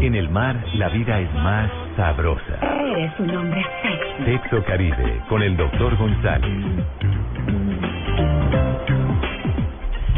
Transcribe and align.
En 0.00 0.14
el 0.14 0.30
mar. 0.30 0.56
La 0.76 0.88
vida 0.88 1.20
es 1.20 1.30
más 1.34 1.70
sabrosa. 1.94 2.58
Eres 2.62 3.12
un 3.18 3.36
hombre 3.36 3.62
sexy. 3.82 4.24
Sexo 4.24 4.64
Caribe, 4.64 5.20
con 5.28 5.42
el 5.42 5.54
doctor 5.58 5.94
González. 5.98 6.50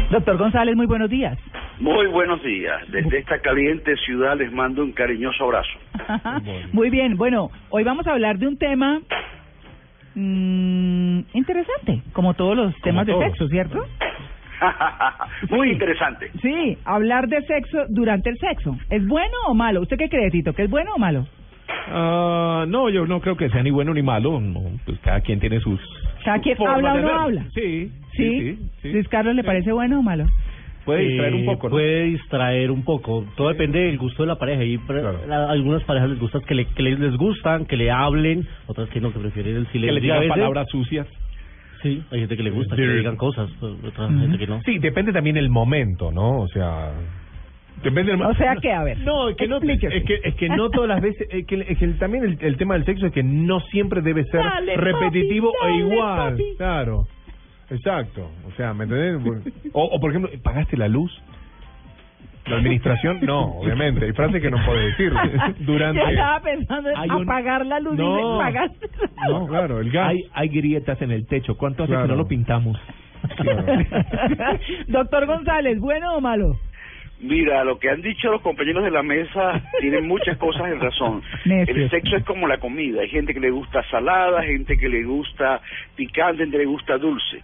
Doctor 0.09 0.37
González, 0.37 0.77
muy 0.77 0.85
buenos 0.85 1.09
días. 1.09 1.37
Muy 1.81 2.07
buenos 2.07 2.41
días. 2.43 2.81
Desde 2.91 3.17
esta 3.17 3.39
caliente 3.39 3.97
ciudad 3.97 4.37
les 4.37 4.53
mando 4.53 4.83
un 4.83 4.93
cariñoso 4.93 5.43
abrazo. 5.43 5.77
Muy 6.71 6.89
bien, 6.89 7.17
bueno, 7.17 7.49
hoy 7.69 7.83
vamos 7.83 8.07
a 8.07 8.11
hablar 8.11 8.37
de 8.37 8.47
un 8.47 8.57
tema 8.57 9.01
mm, 10.15 11.19
interesante, 11.33 12.03
como 12.13 12.35
todos 12.35 12.55
los 12.55 12.75
temas 12.81 13.05
de 13.05 13.17
sexo, 13.17 13.49
¿cierto? 13.49 13.83
Muy 15.49 15.71
interesante. 15.71 16.29
Sí, 16.41 16.77
hablar 16.85 17.27
de 17.27 17.41
sexo 17.43 17.79
durante 17.89 18.29
el 18.29 18.37
sexo. 18.37 18.77
¿Es 18.89 19.05
bueno 19.07 19.33
o 19.47 19.53
malo? 19.53 19.81
¿Usted 19.81 19.97
qué 19.97 20.09
cree, 20.09 20.29
Tito? 20.31 20.53
¿Que 20.53 20.63
es 20.63 20.69
bueno 20.69 20.91
o 20.95 20.99
malo? 20.99 21.25
Ah, 21.89 22.65
no, 22.67 22.89
yo 22.89 23.05
no 23.05 23.19
creo 23.21 23.35
que 23.35 23.49
sea 23.49 23.63
ni 23.63 23.71
bueno 23.71 23.93
ni 23.93 24.01
malo. 24.01 24.39
No, 24.39 24.61
pues 24.85 24.99
cada 24.99 25.21
quien 25.21 25.39
tiene 25.39 25.59
sus. 25.59 25.79
¿Cada 26.23 26.39
quien 26.39 26.57
habla 26.67 26.93
o 26.93 26.97
no 26.99 27.19
habla? 27.21 27.43
Sí, 27.53 27.91
¿Sí? 28.15 28.17
sí, 28.17 28.39
sí. 28.39 28.69
sí. 28.81 28.91
Luis 28.93 29.07
Carlos, 29.09 29.35
¿le 29.35 29.43
parece 29.43 29.71
bueno 29.71 29.99
o 29.99 30.01
malo? 30.03 30.25
Puede 30.85 31.01
distraer 31.07 31.33
un 31.33 31.41
Eh, 31.41 31.45
poco, 31.45 31.67
¿no? 31.69 31.71
Puede 31.71 32.03
distraer 32.03 32.71
un 32.71 32.83
poco. 32.83 33.25
Todo 33.37 33.47
depende 33.49 33.79
del 33.79 33.97
gusto 33.97 34.23
de 34.23 34.27
la 34.27 34.35
pareja. 34.35 34.63
Y 34.65 34.77
pre- 34.79 34.99
Claro. 34.99 35.19
a 35.29 35.49
algunas 35.51 35.81
parejas 35.85 36.09
les 36.09 36.19
gusta 36.19 36.39
que, 36.45 36.53
le, 36.55 36.65
que 36.65 36.83
les, 36.83 36.99
les 36.99 37.15
gustan, 37.15 37.65
que 37.65 37.77
le 37.77 37.89
hablen, 37.89 38.45
otras 38.67 38.89
que 38.89 38.99
no, 38.99 39.13
que 39.13 39.19
prefieren 39.19 39.55
el 39.55 39.65
Que 39.67 39.71
silencio. 39.73 39.99
le 40.01 40.07
Y 40.07 40.11
a 40.11 40.13
digan 40.19 40.29
palabras 40.29 40.67
sucias. 40.69 41.07
Sí, 41.83 42.01
hay 42.11 42.19
gente 42.21 42.35
que 42.37 42.43
le 42.43 42.49
gusta 42.49 42.75
que 42.75 42.81
le 42.81 42.95
digan 42.95 43.17
cosas, 43.17 43.49
otra 43.61 44.07
gente 44.07 44.37
que 44.39 44.47
no. 44.47 44.61
Sí, 44.63 44.79
depende 44.79 45.11
también 45.13 45.37
el 45.37 45.49
momento, 45.49 46.11
¿no? 46.11 46.39
O 46.41 46.47
sea. 46.47 46.91
Depende 47.83 48.13
del 48.13 48.21
O 48.21 48.33
sea 48.35 48.55
que, 48.55 48.71
a 48.71 48.83
ver, 48.83 48.99
No, 48.99 49.27
es 49.29 49.35
que 49.35 49.47
no, 49.47 49.57
explíquese. 49.57 49.97
es 49.97 50.03
que, 50.05 50.19
es 50.23 50.35
que 50.35 50.47
no 50.47 50.69
todas 50.69 50.87
las 50.87 51.01
veces, 51.01 51.27
es 51.29 51.45
que, 51.45 51.55
es 51.67 51.77
que 51.77 51.83
el- 51.85 51.97
también 51.99 52.23
el, 52.23 52.37
el 52.39 52.55
tema 52.55 52.75
del 52.75 52.85
sexo 52.85 53.07
es 53.07 53.11
que 53.11 53.23
no 53.23 53.59
siempre 53.59 54.01
debe 54.01 54.23
ser 54.25 54.41
Dale, 54.41 54.77
repetitivo 54.77 55.51
papi, 55.59 55.65
e 55.73 55.81
dale, 55.81 55.93
igual, 55.93 56.31
papi. 56.31 56.43
claro, 56.55 57.07
exacto, 57.69 58.29
o 58.47 58.51
sea, 58.55 58.73
¿me 58.73 58.85
entendés? 58.85 59.43
O, 59.73 59.83
o 59.83 59.99
por 59.99 60.11
ejemplo, 60.11 60.31
¿pagaste 60.41 60.77
la 60.77 60.87
luz? 60.87 61.11
La 62.45 62.57
administración, 62.57 63.19
no, 63.21 63.45
obviamente, 63.59 64.03
hay 64.05 64.11
frases 64.11 64.41
que 64.41 64.51
no 64.51 64.57
puedes 64.65 64.85
decir 64.97 65.13
durante... 65.59 66.01
Yo 66.01 66.07
estaba 66.09 66.39
pensando 66.41 66.89
en 66.89 66.97
Hay 66.97 67.09
un- 67.09 67.23
apagar 67.23 67.65
la 67.65 67.79
luz 67.79 67.93
y 67.95 67.97
No. 68.01 68.33
le 68.37 68.43
pagar. 68.43 68.71
No, 69.29 69.47
claro, 69.47 69.79
el 69.79 69.89
gas. 69.91 70.09
Hay, 70.09 70.23
hay 70.33 70.49
grietas 70.49 71.01
en 71.01 71.11
el 71.11 71.25
techo, 71.25 71.55
¿cuánto 71.57 71.83
hace 71.83 71.91
Claro. 71.93 72.05
que 72.07 72.11
no 72.11 72.17
lo 72.17 72.27
pintamos? 72.27 72.77
Claro. 73.37 73.63
Doctor 74.87 75.25
González, 75.25 75.79
¿bueno 75.79 76.15
o 76.17 76.21
malo? 76.21 76.57
Mira, 77.21 77.63
lo 77.63 77.79
que 77.79 77.89
han 77.89 78.01
dicho 78.01 78.29
los 78.29 78.41
compañeros 78.41 78.83
de 78.83 78.91
la 78.91 79.01
mesa 79.01 79.61
tienen 79.79 80.05
muchas 80.07 80.35
cosas 80.37 80.69
en 80.69 80.81
razón. 80.81 81.21
El 81.45 81.89
sexo 81.89 82.17
es 82.17 82.25
como 82.25 82.47
la 82.49 82.57
comida. 82.57 83.01
Hay 83.01 83.07
gente 83.07 83.33
que 83.33 83.39
le 83.39 83.49
gusta 83.51 83.81
salada, 83.89 84.43
gente 84.43 84.77
que 84.77 84.89
le 84.89 85.03
gusta 85.05 85.61
picante, 85.95 86.39
gente 86.43 86.57
que 86.57 86.63
le 86.65 86.69
gusta 86.69 86.97
dulce. 86.97 87.41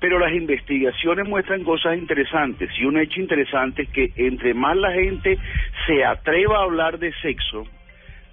Pero 0.00 0.18
las 0.18 0.32
investigaciones 0.32 1.28
muestran 1.28 1.64
cosas 1.64 1.98
interesantes 1.98 2.70
y 2.78 2.84
un 2.84 2.98
hecho 2.98 3.20
interesante 3.20 3.82
es 3.82 3.88
que 3.88 4.12
entre 4.16 4.54
más 4.54 4.76
la 4.76 4.92
gente 4.92 5.38
se 5.86 6.04
atreva 6.04 6.58
a 6.58 6.62
hablar 6.62 6.98
de 6.98 7.12
sexo, 7.14 7.66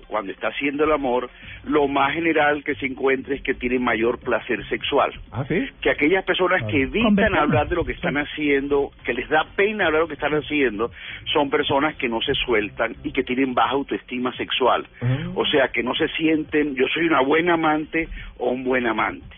cuando 0.07 0.31
está 0.31 0.49
haciendo 0.49 0.83
el 0.83 0.91
amor, 0.91 1.29
lo 1.63 1.87
más 1.87 2.13
general 2.13 2.63
que 2.63 2.75
se 2.75 2.85
encuentra 2.85 3.35
es 3.35 3.41
que 3.41 3.53
tiene 3.53 3.79
mayor 3.79 4.19
placer 4.19 4.65
sexual 4.69 5.11
¿Ah, 5.31 5.43
sí? 5.47 5.67
que 5.81 5.89
aquellas 5.89 6.23
personas 6.23 6.63
que 6.69 6.83
evitan 6.83 7.35
hablar 7.35 7.67
de 7.67 7.75
lo 7.75 7.85
que 7.85 7.93
están 7.93 8.17
haciendo, 8.17 8.91
que 9.03 9.13
les 9.13 9.27
da 9.29 9.45
pena 9.55 9.87
hablar 9.87 10.01
de 10.01 10.03
lo 10.03 10.07
que 10.07 10.13
están 10.13 10.33
haciendo, 10.33 10.91
son 11.33 11.49
personas 11.49 11.95
que 11.95 12.07
no 12.07 12.21
se 12.21 12.33
sueltan 12.33 12.95
y 13.03 13.11
que 13.11 13.23
tienen 13.23 13.53
baja 13.53 13.71
autoestima 13.71 14.35
sexual. 14.37 14.87
O 15.33 15.45
sea, 15.45 15.69
que 15.69 15.83
no 15.83 15.93
se 15.95 16.07
sienten, 16.09 16.75
yo 16.75 16.85
soy 16.93 17.07
una 17.07 17.21
buena 17.21 17.53
amante 17.55 18.07
o 18.37 18.51
un 18.51 18.63
buen 18.63 18.87
amante. 18.87 19.35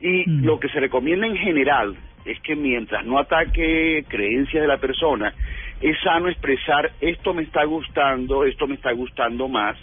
Y 0.00 0.28
Mm. 0.28 0.44
lo 0.44 0.58
que 0.58 0.68
se 0.68 0.80
recomienda 0.80 1.26
en 1.26 1.36
general 1.36 1.96
es 2.24 2.40
que 2.40 2.56
mientras 2.56 3.04
no 3.04 3.18
ataque 3.18 4.04
creencias 4.08 4.62
de 4.62 4.68
la 4.68 4.78
persona, 4.78 5.32
es 5.80 5.98
sano 6.00 6.28
expresar 6.28 6.92
esto 7.00 7.32
me 7.32 7.42
está 7.42 7.64
gustando, 7.64 8.44
esto 8.44 8.66
me 8.66 8.74
está 8.74 8.92
gustando 8.92 9.48
más, 9.48 9.76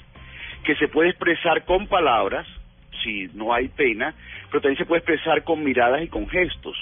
que 0.64 0.76
se 0.76 0.88
puede 0.88 1.10
expresar 1.10 1.66
con 1.66 1.88
palabras, 1.88 2.48
si 3.04 3.28
no 3.34 3.54
hay 3.54 3.68
pena, 3.70 4.14
pero 4.50 4.62
también 4.62 4.78
se 4.78 4.86
puede 4.86 5.00
expresar 5.00 5.44
con 5.44 5.64
miradas 5.64 6.04
y 6.04 6.08
con 6.08 6.28
gestos. 6.30 6.78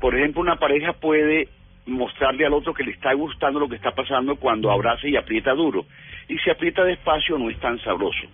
Por 0.00 0.14
ejemplo, 0.14 0.42
una 0.42 0.56
pareja 0.56 0.92
puede 0.92 1.48
mostrarle 1.86 2.44
al 2.44 2.52
otro 2.52 2.74
que 2.74 2.82
le 2.82 2.90
está 2.90 3.12
gustando 3.14 3.60
lo 3.60 3.68
que 3.68 3.76
está 3.76 3.92
pasando 3.92 4.36
cuando 4.36 4.70
abraza 4.70 5.06
y 5.06 5.16
aprieta 5.16 5.52
duro. 5.54 5.86
Y 6.28 6.36
si 6.38 6.50
aprieta 6.50 6.84
despacio 6.84 7.38
no 7.38 7.48
es 7.48 7.58
tan 7.60 7.78
sabroso. 7.80 8.26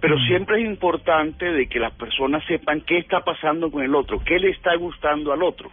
Pero 0.00 0.18
siempre 0.20 0.60
es 0.60 0.66
importante 0.66 1.44
de 1.52 1.66
que 1.66 1.78
las 1.78 1.92
personas 1.92 2.42
sepan 2.46 2.80
qué 2.82 2.98
está 2.98 3.20
pasando 3.20 3.70
con 3.70 3.82
el 3.82 3.94
otro, 3.94 4.22
qué 4.24 4.38
le 4.38 4.50
está 4.50 4.74
gustando 4.76 5.32
al 5.32 5.42
otro. 5.42 5.70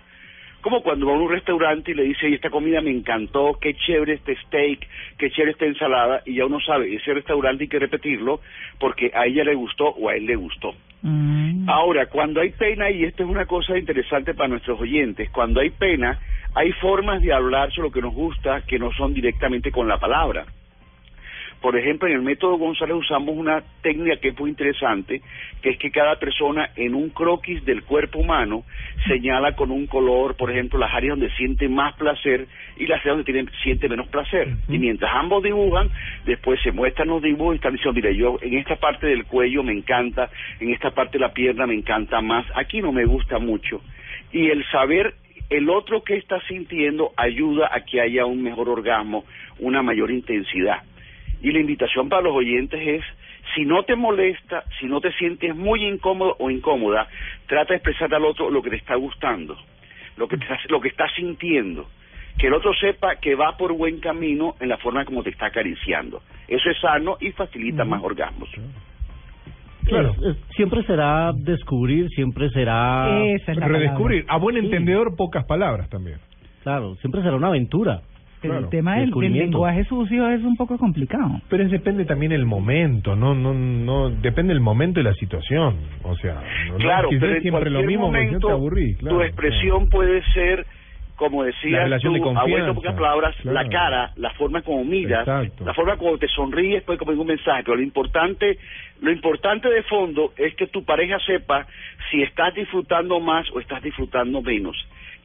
Como 0.61 0.81
cuando 0.81 1.05
va 1.05 1.13
a 1.13 1.17
un 1.17 1.29
restaurante 1.29 1.91
y 1.91 1.93
le 1.93 2.03
dice, 2.03 2.25
"Oye, 2.25 2.35
esta 2.35 2.49
comida 2.49 2.81
me 2.81 2.91
encantó, 2.91 3.57
qué 3.61 3.73
chévere 3.75 4.13
este 4.13 4.35
steak, 4.35 4.85
qué 5.17 5.29
chévere 5.31 5.51
esta 5.51 5.66
ensalada, 5.66 6.23
y 6.25 6.35
ya 6.35 6.45
uno 6.45 6.59
sabe, 6.59 6.93
ese 6.93 7.13
restaurante 7.13 7.63
hay 7.63 7.69
que 7.69 7.79
repetirlo 7.79 8.41
porque 8.79 9.11
a 9.13 9.27
ella 9.27 9.43
le 9.45 9.55
gustó 9.55 9.85
o 9.85 10.09
a 10.09 10.16
él 10.16 10.25
le 10.25 10.35
gustó. 10.35 10.75
Mm. 11.03 11.69
Ahora, 11.69 12.07
cuando 12.07 12.41
hay 12.41 12.49
pena, 12.49 12.89
y 12.89 13.03
esto 13.03 13.23
es 13.23 13.29
una 13.29 13.45
cosa 13.45 13.77
interesante 13.77 14.33
para 14.33 14.49
nuestros 14.49 14.79
oyentes, 14.81 15.29
cuando 15.29 15.61
hay 15.61 15.69
pena, 15.69 16.19
hay 16.55 16.71
formas 16.73 17.21
de 17.21 17.31
hablar 17.31 17.71
sobre 17.71 17.89
lo 17.89 17.93
que 17.93 18.01
nos 18.01 18.13
gusta 18.13 18.61
que 18.61 18.79
no 18.79 18.91
son 18.93 19.13
directamente 19.13 19.71
con 19.71 19.87
la 19.87 19.99
palabra. 19.99 20.45
Por 21.62 21.78
ejemplo, 21.78 22.07
en 22.07 22.16
el 22.16 22.22
método 22.22 22.57
González 22.57 22.95
usamos 22.95 23.35
una 23.35 23.63
técnica 23.81 24.18
que 24.18 24.29
es 24.29 24.40
muy 24.40 24.50
interesante, 24.50 25.22
que 25.62 25.69
es 25.69 25.78
que 25.79 25.91
cada 25.91 26.18
persona 26.19 26.69
en 26.75 26.94
un 26.94 27.09
croquis 27.09 27.66
del 27.66 27.84
cuerpo 27.84 28.19
humano 28.19 28.63
señala 29.07 29.56
con 29.56 29.72
un 29.72 29.88
color, 29.88 30.35
por 30.35 30.51
ejemplo, 30.51 30.79
las 30.79 30.94
áreas 30.94 31.17
donde 31.17 31.34
siente 31.35 31.67
más 31.67 31.96
placer 31.96 32.47
y 32.78 32.85
las 32.85 33.01
áreas 33.01 33.17
donde 33.17 33.31
tiene, 33.31 33.50
siente 33.63 33.90
menos 33.90 34.07
placer. 34.07 34.50
Y 34.69 34.78
mientras 34.78 35.12
ambos 35.16 35.44
dibujan, 35.44 35.90
después 36.25 36.59
se 36.62 36.72
muestran 36.72 37.07
los 37.07 37.22
dibujos 37.22 37.56
y 37.56 37.57
están 37.57 37.73
diciendo, 37.73 37.94
mira, 37.94 38.12
yo 38.12 38.38
en 38.41 38.53
esta 38.56 38.75
parte 38.75 39.07
del 39.07 39.25
cuello 39.25 39.63
me 39.63 39.73
encanta, 39.73 40.29
en 40.59 40.72
esta 40.72 40.91
parte 40.91 41.17
de 41.17 41.25
la 41.25 41.34
pierna 41.34 41.66
me 41.66 41.73
encanta 41.73 42.22
más, 42.22 42.46
aquí 42.56 42.81
no 42.81 42.91
me 42.91 43.06
gusta 43.06 43.40
mucho. 43.40 43.81
Y 44.31 44.50
el 44.50 44.63
saber 44.69 45.16
el 45.50 45.69
otro 45.69 46.03
que 46.03 46.17
está 46.17 46.41
sintiendo 46.47 47.12
ayuda 47.16 47.69
a 47.72 47.81
que 47.81 48.01
haya 48.01 48.25
un 48.25 48.44
mejor 48.44 48.69
orgasmo, 48.69 49.23
una 49.59 49.81
mayor 49.81 50.12
intensidad. 50.12 50.84
Y 51.41 51.51
la 51.51 51.59
invitación 51.59 52.09
para 52.09 52.21
los 52.23 52.33
oyentes 52.33 52.79
es, 52.85 53.03
si 53.55 53.63
no 53.65 53.83
te 53.83 53.95
molesta, 53.95 54.63
si 54.79 54.87
no 54.87 54.99
te 55.01 55.11
sientes 55.13 55.55
muy 55.55 55.85
incómodo 55.85 56.35
o 56.39 56.49
incómoda, 56.49 57.07
trata 57.47 57.73
de 57.73 57.77
expresar 57.77 58.13
al 58.13 58.25
otro 58.25 58.49
lo 58.49 58.61
que 58.61 58.69
te 58.71 58.75
está 58.77 58.95
gustando, 58.95 59.55
lo 60.17 60.27
que, 60.27 60.37
te 60.37 60.43
estás- 60.43 60.69
lo 60.69 60.81
que 60.81 60.89
estás 60.89 61.11
sintiendo. 61.15 61.87
Que 62.37 62.47
el 62.47 62.53
otro 62.53 62.71
sepa 62.73 63.15
que 63.15 63.33
va 63.35 63.57
por 63.57 63.73
buen 63.73 63.99
camino 63.99 64.55
en 64.59 64.69
la 64.69 64.77
forma 64.77 65.05
como 65.05 65.23
te 65.23 65.29
está 65.31 65.47
acariciando. 65.47 66.22
Eso 66.47 66.69
es 66.69 66.79
sano 66.79 67.17
y 67.19 67.31
facilita 67.31 67.83
más 67.83 68.03
orgasmos. 68.03 68.49
Claro. 69.85 70.11
Es- 70.22 70.35
es- 70.35 70.55
siempre 70.55 70.83
será 70.83 71.31
descubrir, 71.33 72.09
siempre 72.09 72.49
será... 72.49 73.23
Es 73.23 73.45
Redescubrir. 73.45 74.25
palabra. 74.25 74.33
A 74.35 74.37
buen 74.37 74.55
Sí. 74.59 74.66
entendedor, 74.66 75.16
pocas 75.16 75.45
palabras 75.45 75.90
también. 75.90 76.17
Claro, 76.63 76.95
siempre 76.95 77.22
será 77.22 77.35
una 77.37 77.47
aventura. 77.47 78.01
Pero 78.41 78.53
Claro, 78.53 78.66
el 78.66 78.69
tema 78.69 78.95
del, 78.97 79.09
lenguaje 79.11 79.84
sucio 79.85 80.29
es 80.29 80.43
un 80.43 80.55
poco 80.55 80.78
complicado. 80.78 81.41
Pero 81.49 81.63
es- 81.63 81.72
depende 81.72 82.05
también 82.05 82.31
el 82.31 82.45
momento, 82.45 83.16
no, 83.16 83.34
no, 83.34 83.53
no, 83.53 84.09
depende 84.11 84.53
el 84.53 84.59
momento 84.59 84.99
y 84.99 85.03
la 85.03 85.13
situación. 85.16 85.75
O 86.03 86.16
sea, 86.17 86.35
no, 86.67 86.73
no 86.73 86.78
Claro, 86.78 87.09
que 87.09 87.17
pero 87.19 87.34
en 87.35 87.41
siempre 87.41 87.69
lo 87.72 87.79
cualquier 87.79 87.87
mismo, 87.87 88.05
no 88.05 88.11
momento 88.13 88.47
te 88.47 88.53
aburrí, 88.53 88.95
claro, 88.95 89.17
tu 89.17 89.23
expresión 89.23 89.89
puede 89.89 90.22
ser, 90.34 90.66
como 91.16 91.41
La 91.41 91.47
decías 91.47 91.84
relación 91.85 92.13
tú, 92.13 92.23
de 92.23 92.29
abuelo, 92.39 92.75
pocas 92.75 92.93
palabras, 92.93 93.35
claro. 93.41 93.53
la 93.63 93.69
cara, 93.69 94.11
la 94.17 94.29
forma 94.34 94.61
como 94.61 94.83
miras, 94.85 95.22
Exacto. 95.28 95.66
la 95.66 95.73
forma 95.73 95.97
como 95.97 96.16
te 96.19 96.28
sonríes 96.28 96.83
puede 96.83 96.99
como 96.99 97.11
un 97.13 97.25
mensaje, 97.28 97.63
pero 97.63 97.75
lo 97.78 97.81
importante, 97.81 98.59
lo 99.01 99.11
importante 99.11 99.67
de 99.67 99.81
fondo 99.81 100.31
es 100.37 100.53
que 100.53 100.67
tu 100.67 100.83
pareja 100.85 101.17
sepa 101.25 101.66
si 102.11 102.22
estás 102.22 102.53
disfrutando 102.53 103.19
más 103.19 103.49
o 103.51 103.59
estás 103.59 103.81
disfrutando 103.81 104.43
menos, 104.43 104.78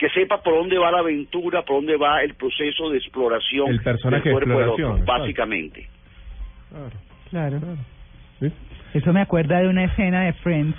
que 0.02 0.08
sepa 0.10 0.42
por 0.42 0.54
dónde 0.54 0.76
va 0.78 0.90
la 0.90 0.98
aventura, 0.98 1.62
por 1.62 1.76
dónde 1.76 1.96
va 1.96 2.22
el 2.24 2.34
proceso 2.34 2.90
de 2.90 2.98
exploración 2.98 3.68
El 3.70 3.80
personaje 3.82 4.28
del 4.28 4.34
de 4.38 4.44
cuerpo 4.44 4.58
del 4.58 4.68
exploración, 4.70 5.02
otro, 5.02 5.04
básicamente. 5.18 5.86
Claro. 7.30 7.58
¿Sí? 8.40 8.48
Eso 8.94 9.12
me 9.12 9.20
acuerda 9.20 9.60
de 9.60 9.68
una 9.68 9.84
escena 9.84 10.24
de 10.24 10.32
Friends, 10.34 10.76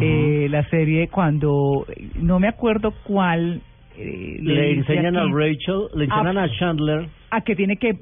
eh, 0.00 0.48
la 0.50 0.64
serie 0.70 1.08
cuando, 1.08 1.86
no 2.16 2.40
me 2.40 2.48
acuerdo 2.48 2.92
cuál. 3.04 3.60
eh, 3.96 4.38
Le 4.40 4.72
enseñan 4.72 5.16
a 5.16 5.24
Rachel, 5.32 5.88
le 5.94 6.04
enseñan 6.04 6.38
Ah. 6.38 6.44
a 6.44 6.48
Chandler. 6.58 7.08
a 7.30 7.40
que 7.42 7.54
tiene 7.54 7.76
que 7.76 7.92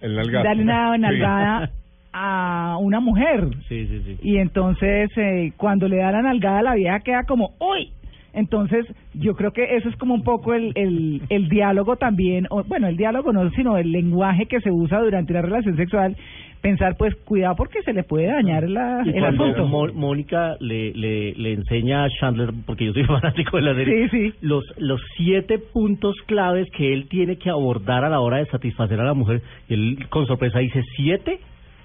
El 0.00 0.16
nalgazo. 0.16 0.44
darle 0.44 0.62
una 0.64 0.92
Sí. 0.94 1.00
nalgada 1.00 1.70
a 2.12 2.76
una 2.80 3.00
mujer. 3.00 3.46
Sí, 3.68 3.86
sí, 3.86 4.02
sí. 4.04 4.18
Y 4.22 4.38
entonces, 4.38 5.10
eh, 5.16 5.52
cuando 5.56 5.88
le 5.88 5.96
da 5.98 6.10
la 6.12 6.22
nalgada, 6.22 6.62
la 6.62 6.74
vieja 6.74 7.00
queda 7.00 7.24
como, 7.24 7.50
¡uy! 7.60 7.90
Entonces, 8.36 8.86
yo 9.14 9.34
creo 9.34 9.50
que 9.52 9.76
eso 9.76 9.88
es 9.88 9.96
como 9.96 10.14
un 10.14 10.22
poco 10.22 10.54
el, 10.54 10.70
el, 10.76 11.22
el 11.30 11.48
diálogo 11.48 11.96
también, 11.96 12.46
o, 12.50 12.62
bueno, 12.64 12.86
el 12.86 12.96
diálogo 12.96 13.32
no, 13.32 13.50
sino 13.52 13.78
el 13.78 13.90
lenguaje 13.90 14.46
que 14.46 14.60
se 14.60 14.70
usa 14.70 15.00
durante 15.00 15.32
la 15.32 15.42
relación 15.42 15.76
sexual. 15.76 16.14
Pensar, 16.60 16.96
pues, 16.98 17.14
cuidado 17.24 17.54
porque 17.56 17.82
se 17.82 17.92
le 17.92 18.02
puede 18.02 18.26
dañar 18.26 18.68
la, 18.68 19.02
Y 19.04 19.10
el 19.10 19.24
asunto. 19.24 19.66
Mónica 19.66 20.56
le, 20.60 20.92
le, 20.94 21.32
le 21.34 21.52
enseña 21.52 22.04
a 22.04 22.08
Chandler, 22.10 22.50
porque 22.66 22.84
yo 22.86 22.92
soy 22.92 23.04
fanático 23.06 23.56
de 23.56 23.62
la 23.62 23.74
serie, 23.74 24.08
Sí, 24.10 24.30
sí. 24.30 24.34
los 24.42 24.64
los 24.78 25.00
siete 25.16 25.58
puntos 25.58 26.14
claves 26.26 26.68
que 26.76 26.92
él 26.92 27.08
tiene 27.08 27.36
que 27.36 27.50
abordar 27.50 28.04
a 28.04 28.08
la 28.08 28.20
hora 28.20 28.38
de 28.38 28.46
satisfacer 28.46 29.00
a 29.00 29.04
la 29.04 29.14
mujer, 29.14 29.42
y 29.68 29.74
él 29.74 29.98
con 30.10 30.26
sorpresa 30.26 30.58
dice, 30.58 30.82
¿siete? 30.96 31.38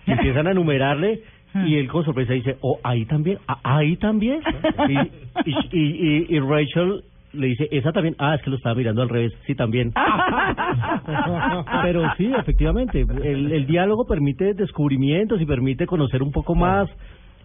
Y 0.08 0.12
empiezan 0.12 0.48
a 0.48 0.52
enumerarle, 0.52 1.22
y 1.54 1.76
él 1.76 1.88
con 1.88 2.04
sorpresa 2.06 2.34
dice, 2.34 2.58
oh, 2.62 2.80
ahí 2.84 3.06
también, 3.06 3.38
ah, 3.48 3.60
ahí 3.64 3.98
también. 3.98 4.42
Y, 4.90 5.50
y, 5.50 5.56
y, 5.72 5.82
y- 5.82 6.26
y 6.36 6.40
Rachel 6.40 7.04
le 7.34 7.48
dice, 7.48 7.68
esa 7.72 7.92
también, 7.94 8.16
ah, 8.20 8.36
es 8.36 8.42
que 8.42 8.50
lo 8.50 8.58
estaba 8.58 8.76
mirando 8.76 9.02
al 9.02 9.10
revés, 9.10 9.32
sí, 9.48 9.56
también. 9.56 9.94
Pero 11.84 12.04
sí, 12.18 12.32
efectivamente, 12.38 13.02
el, 13.24 13.52
el 13.52 13.66
diálogo 13.68 14.06
permite 14.06 14.54
descubrimientos 14.54 15.42
y 15.42 15.46
permite 15.46 15.86
conocer 15.86 16.22
un 16.24 16.32
poco 16.32 16.56
más, 16.56 16.90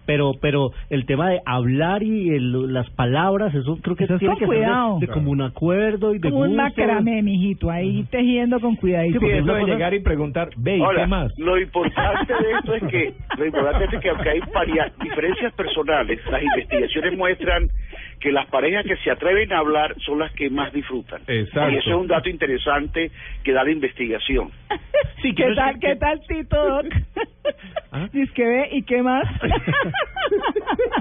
pero 0.06 0.32
pero 0.40 0.70
el 0.90 1.04
tema 1.06 1.28
de 1.30 1.40
hablar 1.44 2.02
y 2.02 2.30
el- 2.30 2.72
las 2.72 2.88
palabras, 2.90 3.54
eso 3.54 3.78
creo 3.82 3.96
que 3.96 4.04
Eso 4.04 4.14
es 4.14 4.20
tiene 4.20 4.34
con 4.34 4.38
que 4.40 4.46
ser 4.46 4.54
cuidado. 4.64 4.98
de, 5.00 5.06
de 5.06 5.12
común 5.12 5.42
acuerdo 5.42 6.14
y 6.14 6.18
de 6.18 6.30
Como 6.30 6.42
un 6.42 6.48
gusto. 6.50 6.62
macramé, 6.62 7.22
mijito, 7.22 7.70
ahí 7.70 8.04
tejiendo 8.10 8.60
con 8.60 8.76
cuidadito. 8.76 9.20
Sí, 9.20 9.26
eso 9.26 9.44
de 9.52 9.60
cosa- 9.60 9.72
llegar 9.72 9.94
y 9.94 10.00
preguntar, 10.00 10.48
ve, 10.56 10.78
¿y 10.78 10.80
Ahora, 10.80 11.02
qué 11.02 11.06
más? 11.08 11.38
lo 11.38 11.58
importante 11.58 12.32
de 12.32 12.52
esto 12.58 12.74
es 12.74 12.82
que 12.84 13.14
lo 13.38 13.46
importante 13.46 13.96
es 13.96 14.00
que 14.02 14.08
aunque 14.08 14.30
hay 14.30 14.40
varia- 14.54 14.92
diferencias 15.02 15.52
personales, 15.54 16.20
las 16.30 16.42
investigaciones 16.42 17.16
muestran 17.18 17.68
que 18.20 18.32
las 18.32 18.46
parejas 18.46 18.84
que 18.86 18.96
se 18.96 19.10
atreven 19.10 19.52
a 19.52 19.58
hablar 19.58 19.94
son 20.04 20.18
las 20.18 20.32
que 20.32 20.48
más 20.50 20.72
disfrutan. 20.72 21.20
Exacto. 21.26 21.70
Y 21.70 21.76
eso 21.76 21.90
es 21.90 21.96
un 21.96 22.06
dato 22.06 22.28
interesante 22.28 23.10
que 23.44 23.52
da 23.52 23.64
la 23.64 23.70
investigación. 23.70 24.50
Sí, 25.22 25.34
que 25.34 25.46
¿Qué 25.46 25.54
tal, 25.54 25.78
qué 25.80 25.96
tal, 25.96 26.20
Tito, 26.28 26.56
Doc? 26.68 26.86
¿Ah? 27.90 28.06
Dice 28.12 28.32
que 28.34 28.44
ve, 28.44 28.68
¿y 28.72 28.82
qué 28.82 29.02
más? 29.02 29.24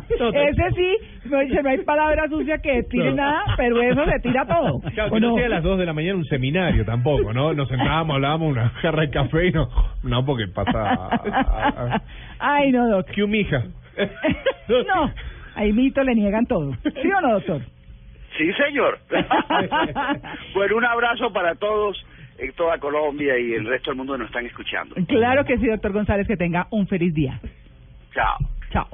Ese 0.09 0.71
sí, 0.75 0.97
no, 1.29 1.39
dice, 1.39 1.62
no 1.62 1.69
hay 1.69 1.77
palabra 1.79 2.27
sucia 2.29 2.57
que 2.59 2.83
tire 2.83 3.09
No. 3.09 3.15
nada, 3.17 3.44
pero 3.57 3.81
eso 3.81 4.06
se 4.06 4.19
tira 4.21 4.45
todo. 4.45 4.79
Claro, 4.94 5.12
¿o 5.12 5.13
que 5.15 5.19
no, 5.19 5.29
no? 5.31 5.35
sea 5.35 5.45
a 5.47 5.50
las 5.50 5.63
2 5.63 5.77
de 5.79 5.85
la 5.85 5.94
mañana 5.94 6.15
un 6.17 6.25
seminario 6.25 6.85
tampoco, 6.85 7.33
¿no? 7.33 7.53
Nos 7.53 7.67
sentábamos, 7.67 8.15
hablábamos 8.15 8.51
una 8.51 8.69
jarra 8.69 9.01
de 9.01 9.09
café 9.09 9.47
y 9.47 9.51
no... 9.51 9.67
No, 10.03 10.25
porque 10.25 10.47
pasa... 10.47 10.94
a- 10.94 11.15
a- 11.15 11.95
a- 11.95 12.01
Ay, 12.39 12.71
no, 12.71 12.88
Doc. 12.89 13.07
¿Qué 13.13 13.23
humija? 13.23 13.63
No, 14.67 15.12
ahí 15.55 15.73
mito 15.73 16.03
le 16.03 16.15
niegan 16.15 16.45
todo. 16.45 16.73
¿Sí 16.83 17.11
o 17.11 17.21
no, 17.21 17.33
doctor? 17.33 17.61
Sí, 18.37 18.51
señor. 18.53 18.99
bueno, 20.53 20.77
un 20.77 20.85
abrazo 20.85 21.31
para 21.31 21.55
todos 21.55 22.05
en 22.37 22.51
toda 22.53 22.77
Colombia 22.79 23.37
y 23.39 23.53
el 23.53 23.65
resto 23.65 23.91
del 23.91 23.97
mundo 23.97 24.13
que 24.13 24.19
nos 24.19 24.27
están 24.27 24.45
escuchando. 24.45 24.95
Claro 25.07 25.45
que 25.45 25.57
sí, 25.57 25.67
doctor 25.67 25.93
González, 25.93 26.27
que 26.27 26.35
tenga 26.37 26.67
un 26.71 26.87
feliz 26.87 27.13
día. 27.13 27.39
Chao. 28.13 28.37
Chao. 28.71 28.87